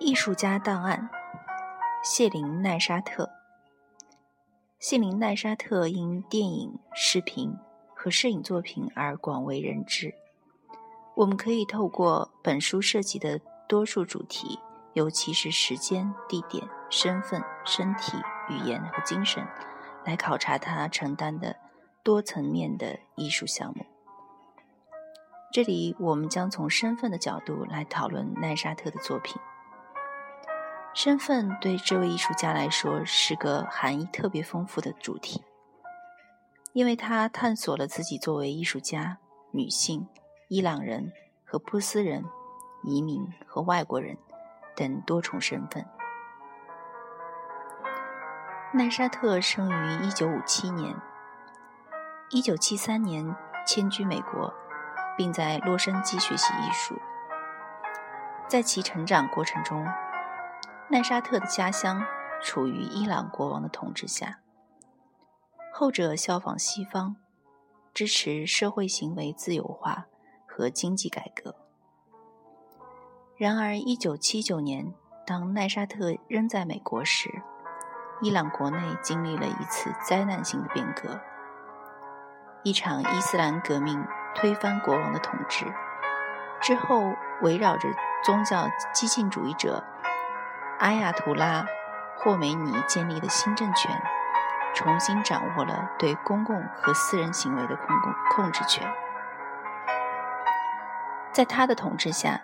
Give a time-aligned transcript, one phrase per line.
[0.00, 1.10] 艺术家档案：
[2.02, 3.28] 谢林·奈沙特。
[4.78, 7.54] 谢林·奈沙特因电影、视频
[7.94, 10.14] 和摄影作品而广为人知。
[11.14, 13.38] 我们可以透过本书涉及的
[13.68, 14.58] 多数主题，
[14.94, 18.16] 尤其是时间、地点、身份、身体、
[18.48, 19.46] 语言和精神，
[20.06, 21.54] 来考察他承担的
[22.02, 23.84] 多层面的艺术项目。
[25.52, 29.38] 这里，我们将从身份的角度来讨论奈沙特的作品。
[30.92, 35.44] 身份对这位艺术家来说是个含义特别丰富的主题，
[36.72, 39.18] 因为他探索了自己作为艺术家、
[39.52, 40.08] 女性、
[40.48, 41.12] 伊朗人
[41.44, 42.24] 和波斯人、
[42.82, 44.18] 移民和外国人
[44.74, 45.86] 等多重身份。
[48.72, 50.96] 奈沙特生于1957年
[52.30, 54.52] ，1973年迁居美国，
[55.16, 57.00] 并在洛杉矶学习艺术。
[58.48, 59.86] 在其成长过程中，
[60.92, 62.04] 奈沙特的家乡
[62.42, 64.40] 处于伊朗国王的统治下，
[65.72, 67.14] 后者效仿西方，
[67.94, 70.06] 支持社会行为自由化
[70.48, 71.54] 和经济改革。
[73.36, 74.92] 然而，1979年，
[75.24, 77.40] 当奈沙特仍在美国时，
[78.20, 81.20] 伊朗国内经历了一次灾难性的变革，
[82.64, 84.04] 一场伊斯兰革命
[84.34, 85.72] 推翻国王的统治，
[86.60, 87.88] 之后围绕着
[88.24, 89.84] 宗教激进主义者。
[90.80, 91.62] 阿亚图拉·
[92.16, 94.00] 霍梅尼建立的新政权，
[94.74, 98.90] 重新掌握了对公共和私人行为的控控控制权。
[101.34, 102.42] 在他的统治下，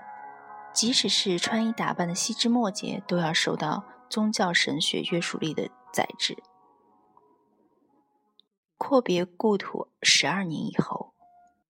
[0.74, 6.36] 即使是穿衣打扮的细枝末节，都要受到宗教神学约束力的宰制。
[8.76, 11.14] 阔别故土十二年以后，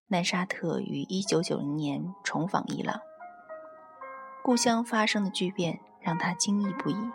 [0.09, 3.01] 奈沙特于一九九零年重访伊朗，
[4.43, 5.79] 故乡发生的巨变。
[6.07, 7.11] 让他惊异不已，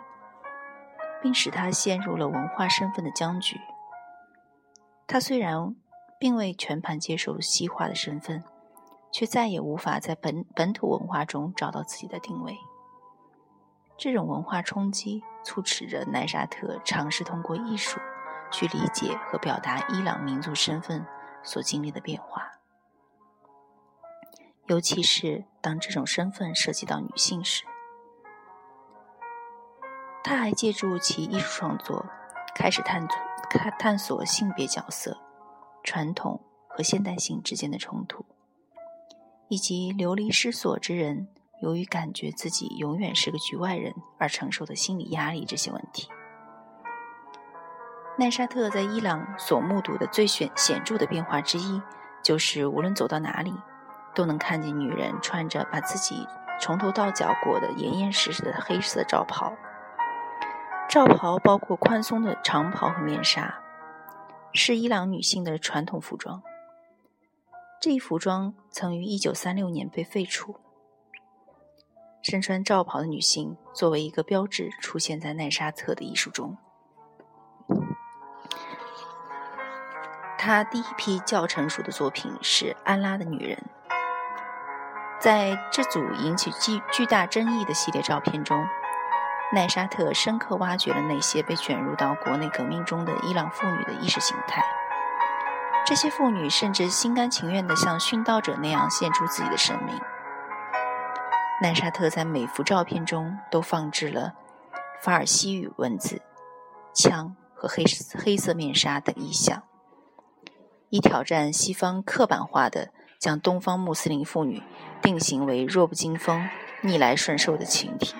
[1.22, 3.58] 并使他陷入了文化身份的僵局。
[5.06, 5.74] 他虽然
[6.18, 8.44] 并未全盘接受西化的身份，
[9.10, 12.58] 却再也无法在本本土文化中找到自己的定位。
[13.96, 17.98] 这种文化冲击促使着奈沙特尝试通过艺术
[18.50, 21.06] 去理解和表达伊朗民族身份
[21.42, 22.58] 所经历的变化，
[24.66, 27.64] 尤其是当这种身份涉及到女性时。
[30.32, 32.06] 他还借助其艺术创作，
[32.54, 33.18] 开始探索、
[33.78, 35.18] 探索性别角色、
[35.84, 38.24] 传统和现代性之间的冲突，
[39.48, 41.28] 以及流离失所之人
[41.60, 46.08] 由于感觉自己永远是个局外人而承受的心理压力这些问题。
[48.16, 51.82] 奈沙特在伊朗所目睹的最显显著的变化之一，
[52.24, 53.52] 就是无论走到哪里，
[54.14, 56.26] 都能看见女人穿着把自己
[56.58, 59.52] 从头到脚裹得严严实实的黑色罩袍。
[60.92, 63.62] 罩袍包括宽松的长袍和面纱，
[64.52, 66.42] 是伊朗女性的传统服装。
[67.80, 70.56] 这一服装曾于1936年被废除。
[72.20, 76.58] 身穿罩袍的女性作为一个标志出现在奈沙特的艺术中。
[80.36, 83.56] 他第一批较成熟的作品是《安拉的女人》。
[85.18, 88.62] 在这组引起巨巨大争议的系列照片中。
[89.54, 94.62] 奈沙特深刻挖掘了那些被卷入到国内革命中的伊朗妇女的意识形态。
[95.84, 99.94] 这些妇女甚至心甘情愿地像殉道者那样献出自己的生命。
[101.60, 104.32] 奈沙特在每幅照片中都放置了
[105.02, 106.22] 法尔西语文字、
[106.94, 107.84] 枪和黑
[108.24, 109.64] 黑色面纱等意象，
[110.88, 114.62] 以挑战西方刻板化的将东方穆斯林妇女
[115.02, 116.48] 定型为弱不禁风、
[116.80, 118.14] 逆来顺受的群体。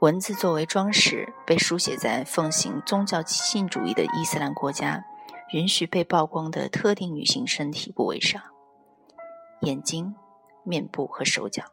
[0.00, 5.04] 文字作为装饰，被书写在奉行宗教激进主义的伊斯兰国家
[5.50, 8.40] 允许被曝光的特定女性身体部位上：
[9.62, 10.14] 眼睛、
[10.62, 11.64] 面部和手脚。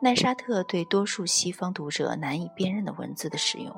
[0.00, 3.72] 奈沙特对多数西方读者难以辨认的文字的使用，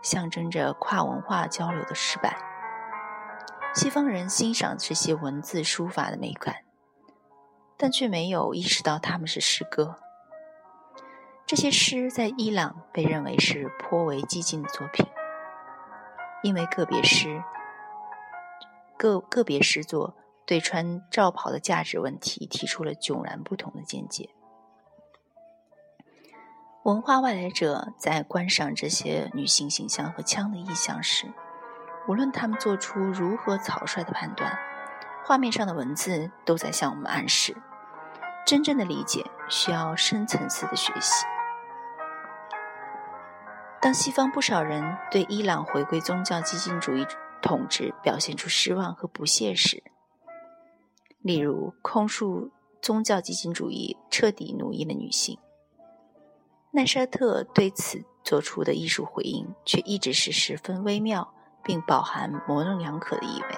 [0.00, 2.38] 象征着跨文化交流的失败。
[3.74, 6.64] 西方人欣赏这些文字书法的美感，
[7.76, 9.96] 但却没有意识到它们是诗歌。
[11.50, 15.04] 这些诗在伊朗被认为是颇为激进的作品，
[16.44, 17.42] 因为个别诗、
[18.96, 20.14] 个个别诗作
[20.46, 24.30] 对穿罩袍的价值问题提出了迥然不同的见解。
[26.84, 31.26] 文化外来者在观赏这些女性形象和枪的意象时，
[32.06, 34.56] 无论他们做出如何草率的判断，
[35.24, 37.56] 画面上的文字都在向我们暗示：
[38.46, 41.26] 真正的理解需要深层次的学习。
[43.82, 47.06] 当西方不少人对伊朗回归宗教激进主义
[47.40, 49.82] 统治表现出失望和不屑时，
[51.22, 52.50] 例如控诉
[52.82, 55.38] 宗教激进主义彻底奴役了女性，
[56.72, 61.32] 奈沙特对此做出的艺术回应却一直是十分微妙，
[61.64, 63.56] 并饱含模棱两可的意味。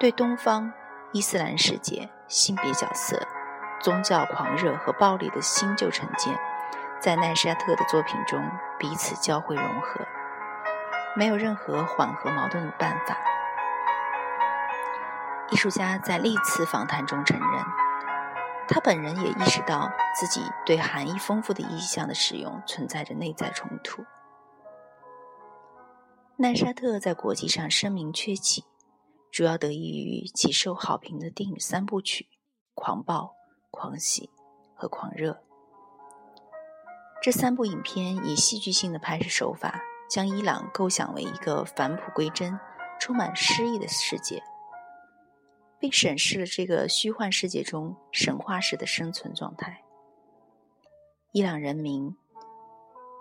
[0.00, 0.72] 对东方
[1.12, 3.20] 伊斯兰世界性别角色、
[3.82, 6.34] 宗教狂热和暴力的新旧成见。
[7.04, 8.42] 在奈沙特的作品中
[8.78, 10.00] 彼此交汇融合，
[11.14, 13.18] 没有任何缓和矛盾的办法。
[15.50, 17.62] 艺术家在历次访谈中承认，
[18.66, 24.02] 他本人也意识到自己对含义丰富的意象的使用存在着内在冲突。
[26.36, 28.64] 奈沙特在国际上声名鹊起，
[29.30, 32.24] 主要得益于其受好评的电影三部曲
[32.72, 33.16] 《狂暴》
[33.70, 34.30] 《狂喜》
[34.80, 35.32] 和《狂热》。
[37.24, 39.80] 这三部影片以戏剧性的拍摄手法，
[40.10, 42.60] 将伊朗构想为一个返璞归真、
[43.00, 44.42] 充满诗意的世界，
[45.78, 49.82] 并审视了这个虚幻世界中神话式的生存状态。
[51.32, 52.14] 伊朗人民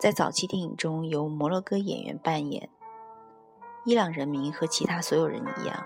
[0.02, 2.70] 在早期电影中由摩洛哥演员扮演。
[3.86, 5.82] 伊朗人民和其他所有人一样，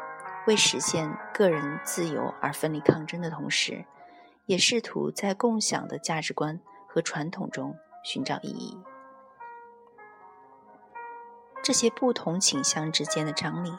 [0.47, 3.85] 为实现个人自由而奋力抗争的同时，
[4.47, 7.77] 也试图在共享的价值观和传统中。
[8.07, 8.77] 寻找意义。
[11.61, 13.73] 这些不同倾向之间的张力，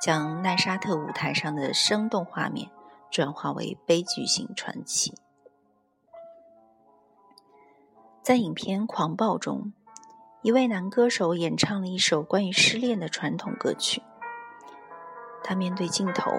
[0.00, 2.68] 将奈沙特舞台上的生动画面
[3.12, 5.14] 转化为悲剧性传奇。
[8.22, 9.72] 在影片《狂暴》中，
[10.42, 14.02] 一位男歌手演唱了一首关于失恋的传统歌曲。
[15.44, 16.32] 他面对镜头，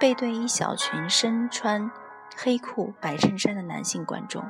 [0.00, 1.88] 背对一小群身穿
[2.36, 4.44] 黑裤白衬衫的男性观众。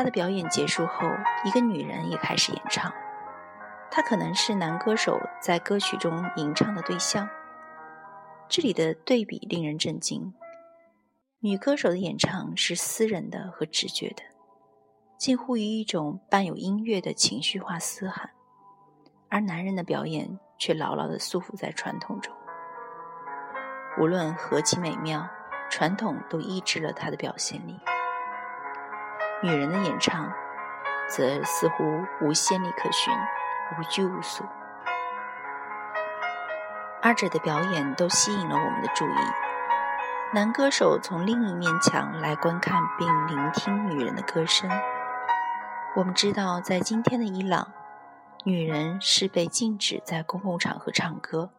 [0.00, 1.06] 他的表演结束后，
[1.44, 2.90] 一个女人也开始演唱。
[3.90, 7.28] 她可能是男歌手在歌曲中吟唱的对象。
[8.48, 10.32] 这里的对比令人震惊：
[11.40, 14.22] 女歌手的演唱是私人的和直觉的，
[15.18, 18.30] 近乎于一种伴有音乐的情绪化嘶喊；
[19.28, 22.34] 而男人的表演却牢牢地束缚在传统中。
[24.00, 25.28] 无论何其美妙，
[25.68, 27.78] 传统都抑制了他的表现力。
[29.42, 30.30] 女人的演唱，
[31.08, 33.12] 则似乎无先例可循，
[33.78, 34.44] 无拘无束。
[37.00, 39.16] 二者的表演都吸引了我们的注意。
[40.34, 44.68] 男歌手从另一面墙来观看并聆听女人的歌声。
[45.96, 47.72] 我们知道，在今天的伊朗，
[48.44, 51.50] 女人是被禁止在公共场合唱歌，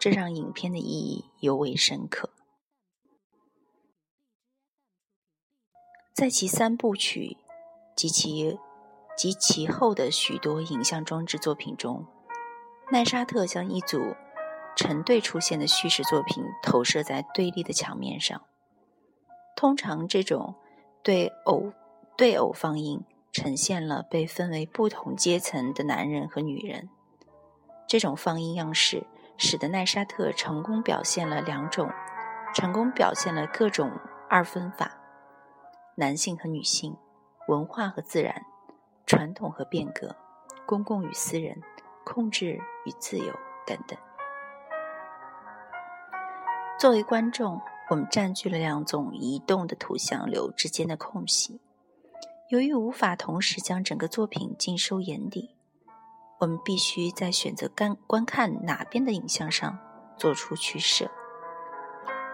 [0.00, 2.28] 这让影片的意义尤为深刻。
[6.16, 7.36] 在其三部曲
[7.94, 8.58] 及其
[9.18, 12.06] 及其后的许多影像装置作品中，
[12.90, 14.16] 奈沙特将一组
[14.74, 18.40] 成对出现的叙事作品投射在对立的墙面上。
[19.54, 20.54] 通常，这种
[21.02, 21.74] 对偶
[22.16, 26.88] 对偶放映呈现了被分为不同阶层的男人和女人。
[27.86, 31.90] 这种放映样式使得奈沙特成功表现了两种，
[32.54, 33.90] 成功表现了各种
[34.30, 35.02] 二分法。
[35.98, 36.94] 男性和女性，
[37.48, 38.44] 文化和自然，
[39.06, 40.14] 传统和变革，
[40.66, 41.62] 公共与私人，
[42.04, 43.32] 控制与自由
[43.66, 43.98] 等等。
[46.78, 51.62] 作为观众，我们占据了两种移动的图像流之间的空隙。
[52.50, 55.56] 由于无法同时将整个作品尽收眼底，
[56.40, 59.78] 我们必须在选择观观看哪边的影像上
[60.18, 61.10] 做出取舍。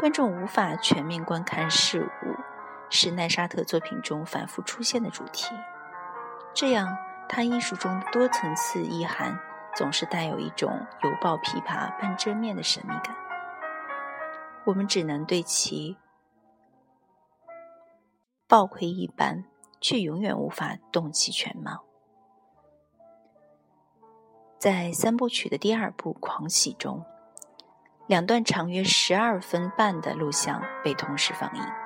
[0.01, 2.52] 观众无法全面观看事物。
[2.95, 5.55] 是奈沙特作品中反复出现的主题，
[6.53, 6.95] 这样
[7.27, 9.41] 他艺术中的多层次意涵
[9.75, 10.71] 总是带有一种
[11.03, 13.17] 犹抱琵琶半遮面的神秘感。
[14.67, 15.97] 我们只能对其
[18.47, 19.47] 抱窥一般，
[19.81, 21.85] 却永远无法洞其全貌。
[24.59, 27.07] 在三部曲的第二部《狂喜》中，
[28.07, 31.82] 两段长约十二分半的录像被同时放映。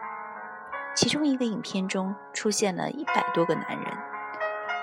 [0.97, 3.99] 其中一个影片中出现了一百多个男人，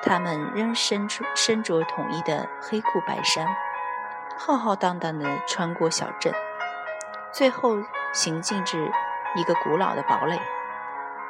[0.04, 3.48] 他们仍身着身着统一的黑裤白衫，
[4.38, 6.32] 浩浩荡荡地穿过小镇，
[7.34, 7.78] 最后
[8.14, 8.92] 行进至
[9.36, 10.40] 一个古老的堡垒。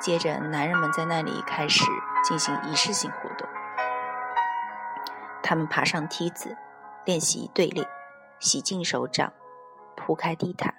[0.02, 1.86] 接着，男人们在那里开始
[2.22, 3.48] 进行仪式性活动。
[5.42, 6.58] 他们爬上梯子，
[7.06, 7.88] 练习队列，
[8.40, 9.32] 洗净手掌，
[9.96, 10.76] 铺开地毯，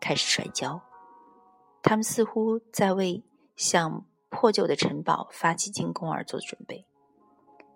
[0.00, 0.80] 开始摔跤。
[1.84, 3.22] 他们似乎在为
[3.56, 6.86] 向破旧的城堡发起进攻而做准备。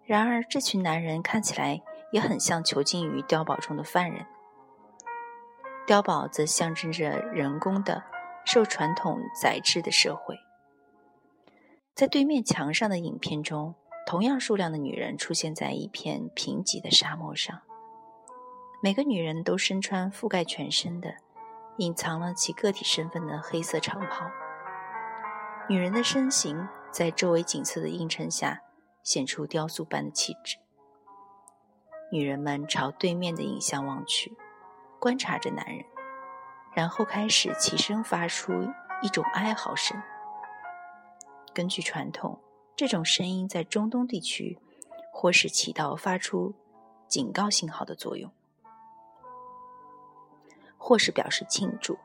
[0.05, 1.83] 然而，这群男人看起来
[2.13, 4.27] 也很像囚禁于碉堡中的犯人。
[5.87, 8.03] 碉堡则象征着人工的、
[8.45, 10.37] 受传统宰制的社会。
[11.95, 13.75] 在对面墙上的影片中，
[14.07, 17.61] 同样数量的女人出现在一片贫瘠的沙漠上。
[18.83, 21.17] 每个女人都身穿覆盖全身的、
[21.79, 24.31] 隐藏了其个体身份的黑色长袍。
[25.71, 28.63] 女人的身形在周围景色的映衬下
[29.03, 30.57] 显出雕塑般的气质。
[32.11, 34.35] 女人们朝对面的影像望去，
[34.99, 35.85] 观察着男人，
[36.73, 38.51] 然后开始齐声发出
[39.03, 40.03] 一种哀嚎声。
[41.53, 42.41] 根据传统，
[42.75, 44.59] 这种声音在中东地区
[45.13, 46.55] 或是起到发出
[47.07, 48.33] 警告信号的作用，
[50.79, 51.99] 或是表示庆祝。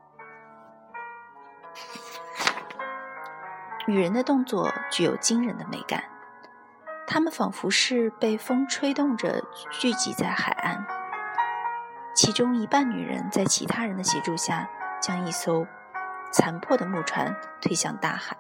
[3.86, 6.04] 女人的动作具有惊人的美感，
[7.06, 10.86] 她们仿佛是被风吹动着聚集在海岸，
[12.16, 14.70] 其中一半女人在其他人的协助下
[15.02, 15.66] 将一艘
[16.32, 18.38] 残破的木船推向大海。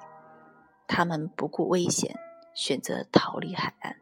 [0.88, 2.15] 他们不顾危险，
[2.53, 3.97] 选择逃离海岸。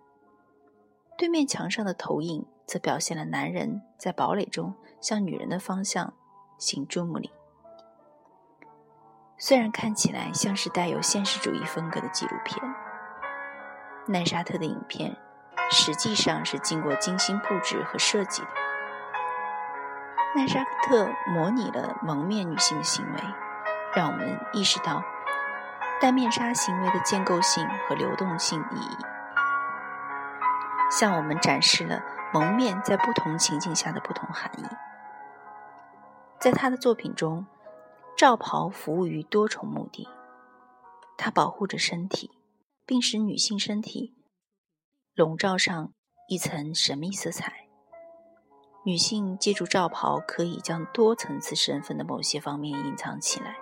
[1.18, 6.14] 对面墙上的投影则表现了男人在堡垒中向女人的方向
[6.60, 7.32] 行注目礼。
[9.44, 12.62] 虽然看起来像是带有现实主义风格的纪录片，
[14.06, 15.18] 奈沙特的影片
[15.72, 18.48] 实际上是经过精心布置和设计的。
[20.36, 23.20] 奈沙特模拟了蒙面女性的行为，
[23.96, 25.04] 让我们意识到。
[26.00, 28.98] 戴面纱行为的建构性和流动性意义，
[30.92, 34.64] 向我们展示了蒙面在不同情境下的不同含义。
[36.38, 37.46] 在他的作品中，
[38.22, 40.08] 罩袍服务于多重目的：
[41.18, 42.30] 它保护着身体，
[42.86, 44.14] 并使女性身体
[45.16, 45.92] 笼罩上
[46.28, 47.68] 一层神秘色彩。
[48.86, 53.58] 女性借助罩袍，可以将多层次身份的某些方面隐藏起来，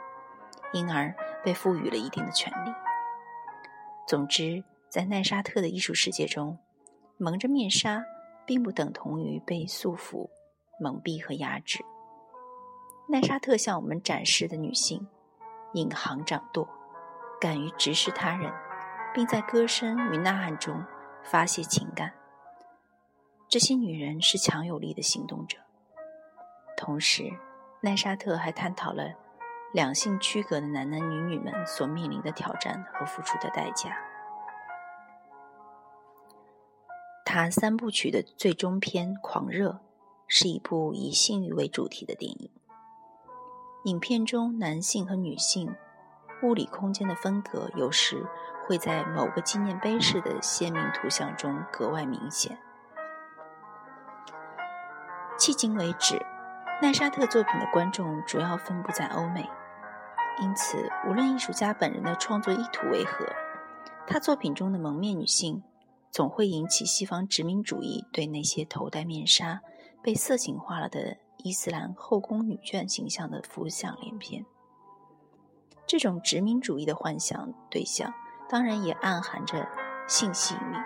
[0.73, 1.15] 因而。
[1.41, 2.71] 被赋予了一定的权利。
[4.05, 6.59] 总之，在奈沙特的艺术世界中，
[7.17, 8.03] 蒙着面纱
[8.45, 10.29] 并不等同于被束缚、
[10.81, 11.79] 蒙蔽和压制。
[13.11, 15.07] 奈沙特向我们展示的女性，
[15.73, 16.69] 引吭掌舵，
[17.41, 18.53] 敢于直视他人，
[19.15, 20.85] 并在歌声与呐喊中
[21.23, 22.13] 发泄情感。
[23.47, 25.57] 这些女人是强有力的行动者。
[26.77, 27.31] 同时，
[27.81, 29.11] 奈沙特还探讨了。
[29.71, 33.95] 两性区隔的男男女女们所面临的挑战和付出的代价。
[37.23, 39.69] 他三部曲的最终篇《狂热》
[40.27, 42.51] 是一部以性欲为主题的电影。
[43.89, 45.75] 影片中男性和女性
[46.43, 48.23] 物理空间的分隔，有时
[48.67, 52.59] 会在某个纪念碑式的鲜明图像中格外明显。
[55.39, 56.23] 迄今为止，
[56.83, 59.49] 奈沙特作品的观众主要分布在欧美。
[60.39, 63.25] 因此，无论艺术家本人的创作意图为何，
[64.05, 65.63] 他作品中的蒙面女性
[66.11, 69.61] 总会引起西方殖民主义对那些头戴面纱、
[70.03, 74.45] 被色情化了的伊斯兰后宫女眷形象的浮想联翩。
[75.87, 78.13] 这种殖民主义的幻想对象，
[78.49, 79.67] 当然也暗含着
[80.07, 80.77] 性吸引力。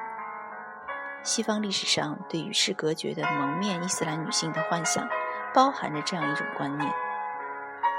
[1.24, 5.07] 西方历史上对与世隔绝的蒙面伊斯兰女性的幻想，
[5.53, 6.93] 包含着这样一种观念。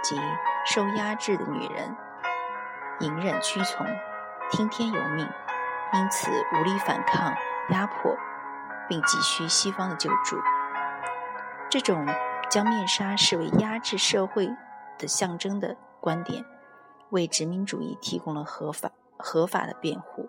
[0.02, 0.20] 即
[0.66, 1.96] 受压制的女人，
[3.00, 3.86] 隐忍屈从，
[4.50, 5.26] 听天由命，
[5.94, 7.34] 因此无力反抗
[7.70, 8.14] 压迫，
[8.88, 10.38] 并急需西方的救助。
[11.70, 12.06] 这种
[12.54, 14.48] 将面纱视为压制社会
[14.96, 16.44] 的象征的观点，
[17.10, 20.28] 为殖民主义提供了合法合法的辩护。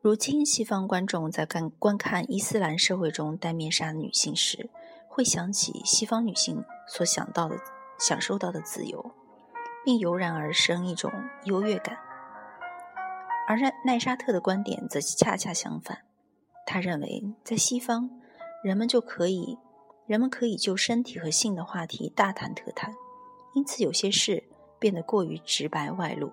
[0.00, 4.70] 如今，西方观众在看观看伊斯兰社会中戴面纱的女性时，
[5.06, 7.58] 会想起西方女性所想到的、
[7.98, 9.10] 享受到的自由，
[9.84, 11.12] 并油然而生一种
[11.44, 11.98] 优越感。
[13.46, 16.06] 而奈奈沙特的观点则恰恰相反，
[16.64, 18.08] 他认为在西方，
[18.62, 19.58] 人们就可以，
[20.06, 22.94] 人们可以就身体和性的话题大谈特谈，
[23.54, 24.44] 因此有些事
[24.78, 26.32] 变得过于直白外露，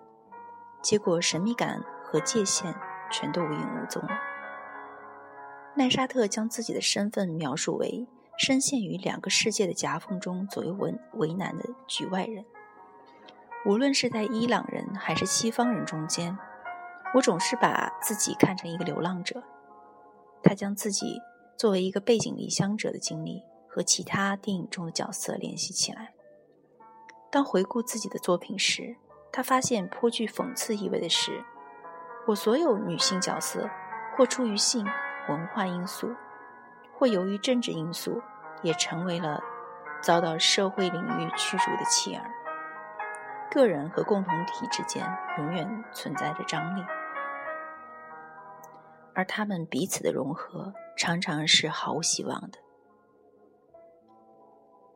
[0.82, 2.74] 结果神秘感和界限
[3.12, 4.10] 全都无影无踪了。
[5.76, 8.08] 奈沙特将自己的身份描述为。
[8.38, 12.44] 深陷于两个世界的夹缝中，左右为为难的局外人。
[13.66, 16.38] 无论是在伊朗人还是西方人中间，
[17.14, 19.42] 我总是把自己看成一个流浪者。
[20.44, 21.22] 他将自己
[21.58, 26.14] 作为一个背井离乡者的经历和其他电影中的角色联系起来。
[27.32, 28.96] 当回顾自己的作品时，
[29.32, 31.44] 他发现颇具讽刺意味的是，
[32.28, 33.70] 我所有女性角色，
[34.16, 34.86] 或出于性
[35.28, 36.14] 文化因素，
[36.98, 38.22] 或由于政治因素，
[38.62, 39.42] 也成为了
[40.02, 42.30] 遭到社会领域驱逐的弃儿。
[43.52, 45.06] 个人和共同体之间
[45.38, 46.86] 永远存在着张力，
[49.14, 52.60] 而他们彼此的融合常常是毫无希望的。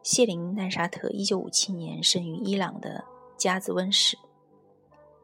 [0.01, 3.03] 谢林奈沙特，一九五七年生于伊朗的
[3.38, 4.18] 加兹温市，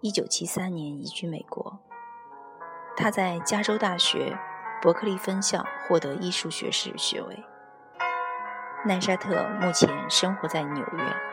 [0.02, 1.80] 一九七三年移居美国。
[2.98, 4.38] 他在加州大学
[4.82, 7.44] 伯克利分校获得艺术学士学位。
[8.86, 11.25] 奈沙特目前生活在纽约。